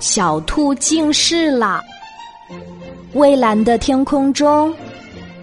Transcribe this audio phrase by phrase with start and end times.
[0.00, 1.82] 小兔近视了。
[3.14, 4.72] 蔚蓝的天空中，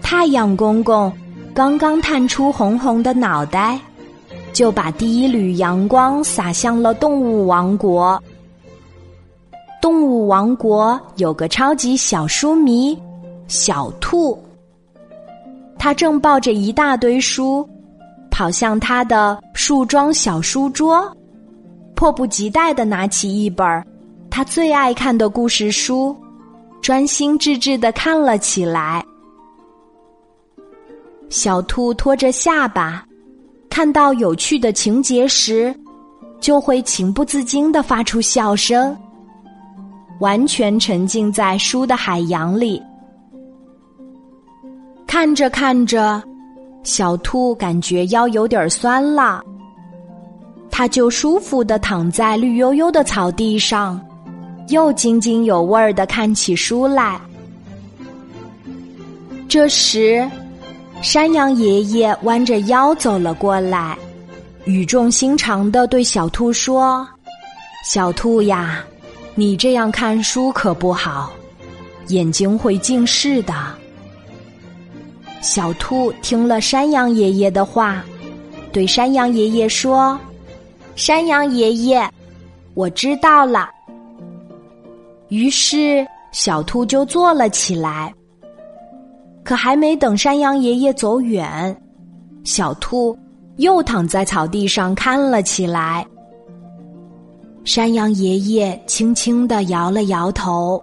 [0.02, 1.12] 太阳公公
[1.54, 3.78] 刚刚探出红红的脑袋，
[4.52, 8.22] 就把第一缕阳光洒向了动物王国。
[9.82, 12.96] 动物王国有个超级小书迷，
[13.46, 14.42] 小兔。
[15.78, 17.68] 他正抱着一大堆书，
[18.30, 21.08] 跑向他的树桩小书桌，
[21.94, 23.66] 迫不及待的拿起一本
[24.36, 26.14] 他最爱看的故事书。
[26.82, 29.02] 专心致志的看了起来。
[31.30, 33.02] 小兔托着下巴，
[33.70, 35.74] 看到有趣的情节时，
[36.38, 38.94] 就会情不自禁的发出笑声，
[40.20, 42.80] 完全沉浸在书的海洋里。
[45.06, 46.22] 看着看着，
[46.82, 49.42] 小兔感觉腰有点酸了，
[50.70, 53.98] 它就舒服的躺在绿油油的草地上。
[54.68, 57.20] 又津津有味儿的看起书来。
[59.48, 60.28] 这时，
[61.02, 63.96] 山羊爷爷弯着腰走了过来，
[64.64, 67.06] 语重心长的对小兔说
[67.86, 68.84] ：“小兔呀，
[69.36, 71.32] 你这样看书可不好，
[72.08, 73.54] 眼睛会近视的。”
[75.40, 78.04] 小兔听了山羊爷爷的话，
[78.72, 80.18] 对山羊爷爷说
[80.96, 82.10] ：“山羊爷爷，
[82.74, 83.70] 我知道了。”
[85.28, 88.12] 于是，小兔就坐了起来。
[89.42, 91.76] 可还没等山羊爷爷走远，
[92.44, 93.16] 小兔
[93.56, 96.06] 又躺在草地上看了起来。
[97.64, 100.82] 山羊爷爷轻轻的摇了摇头。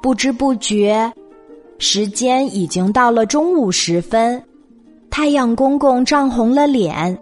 [0.00, 1.12] 不知不觉，
[1.78, 4.42] 时间已经到了中午时分，
[5.10, 7.16] 太阳公公涨红了脸，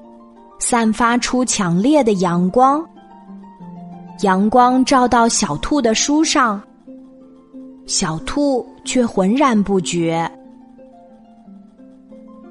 [0.58, 2.82] 散发出强烈的阳光。
[4.22, 6.60] 阳光照到小兔的书上，
[7.86, 10.30] 小兔却浑然不觉。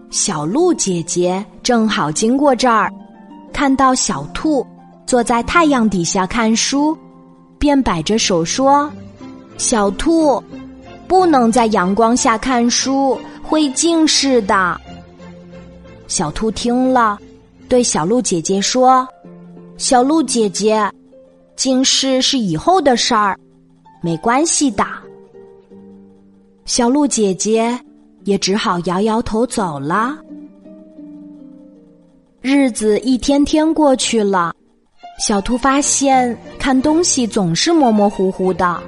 [0.10, 2.92] 小鹿姐姐正好经过这儿，
[3.54, 4.66] 看到小兔
[5.06, 6.98] 坐在太阳底下看书，
[7.60, 8.92] 便摆着手说
[9.60, 10.44] ：“小兔，
[11.08, 14.80] 不能在阳光下看书，会近视的。”
[16.08, 17.20] 小兔听了，
[17.68, 19.08] 对小鹿姐姐说
[19.78, 20.92] ：“小鹿姐姐。”
[21.60, 23.38] 近视是以后的事儿，
[24.02, 24.86] 没关系的。
[26.64, 27.78] 小鹿姐姐
[28.24, 30.18] 也只好摇摇头走了。
[32.40, 34.56] 日子一天天过去了，
[35.20, 38.82] 小兔发现看东西总是模模糊糊的，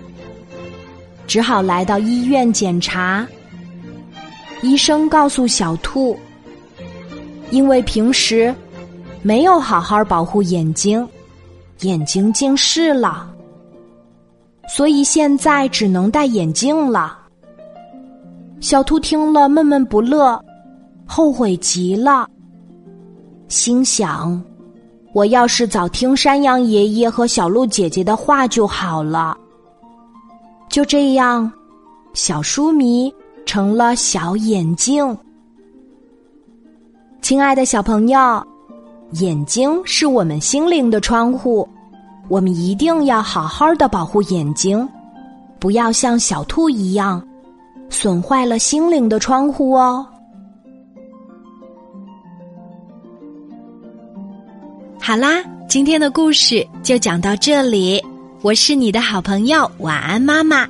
[1.27, 3.27] 只好来到医院检查。
[4.61, 6.17] 医生告诉小兔，
[7.49, 8.55] 因为平时
[9.21, 11.05] 没有好好保护眼睛。
[11.81, 13.33] 眼睛近视了，
[14.67, 17.17] 所以现在只能戴眼镜了。
[18.59, 20.39] 小兔听了闷闷不乐，
[21.05, 22.27] 后悔极了，
[23.47, 24.39] 心想：
[25.13, 29.35] 我要是早听山羊爷爷和小鹿姐姐的话就好了。
[30.69, 31.51] 就这样，
[32.13, 33.11] 小书迷
[33.45, 35.17] 成了小眼镜。
[37.21, 38.50] 亲爱的小朋友。
[39.13, 41.67] 眼睛是我们心灵的窗户，
[42.29, 44.87] 我们一定要好好的保护眼睛，
[45.59, 47.21] 不要像小兔一样
[47.89, 50.05] 损坏了心灵的窗户哦。
[54.99, 58.01] 好啦，今天的故事就讲到这里，
[58.41, 60.65] 我是你的好朋友晚安妈妈，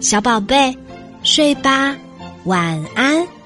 [0.00, 0.76] 小宝贝，
[1.22, 1.96] 睡吧，
[2.44, 3.37] 晚安。